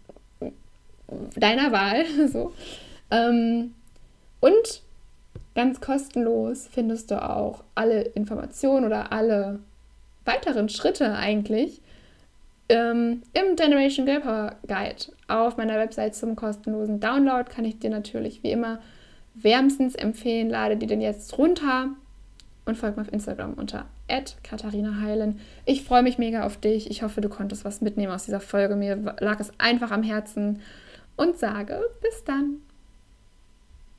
deiner 1.37 1.71
Wahl. 1.71 2.05
so. 2.33 2.53
Ähm, 3.13 3.75
und 4.41 4.83
ganz 5.55 5.81
kostenlos 5.81 6.69
findest 6.71 7.13
du 7.13 7.23
auch 7.23 7.63
alle 7.77 8.03
Informationen 8.03 8.87
oder 8.87 9.13
alle 9.13 9.61
weiteren 10.25 10.69
Schritte 10.69 11.15
eigentlich 11.15 11.81
ähm, 12.71 13.23
Im 13.33 13.57
Generation 13.57 14.07
Girl 14.07 14.21
Power 14.21 14.55
Guide 14.67 15.13
auf 15.27 15.57
meiner 15.57 15.77
Website 15.77 16.15
zum 16.15 16.37
kostenlosen 16.37 17.01
Download 17.01 17.51
kann 17.51 17.65
ich 17.65 17.81
dir 17.81 17.91
natürlich 17.91 18.45
wie 18.45 18.53
immer 18.53 18.79
wärmstens 19.35 19.95
empfehlen. 19.95 20.51
Lade 20.51 20.77
dir 20.77 20.87
den 20.87 21.01
jetzt 21.01 21.39
runter 21.39 21.89
und 22.65 22.77
folg 22.77 22.97
mir 22.97 23.03
auf 23.03 23.13
Instagram 23.13 23.55
unter 23.55 23.87
Katharina 24.43 25.01
Heilen. 25.01 25.41
Ich 25.65 25.85
freue 25.85 26.03
mich 26.03 26.19
mega 26.19 26.45
auf 26.45 26.57
dich. 26.57 26.91
Ich 26.91 27.03
hoffe, 27.03 27.21
du 27.21 27.29
konntest 27.29 27.65
was 27.65 27.81
mitnehmen 27.81 28.13
aus 28.13 28.25
dieser 28.25 28.41
Folge. 28.41 28.75
Mir 28.75 28.97
lag 29.21 29.39
es 29.39 29.53
einfach 29.59 29.93
am 29.93 30.03
Herzen 30.03 30.61
und 31.17 31.39
sage 31.39 31.81
bis 32.03 32.25
dann. 32.25 32.57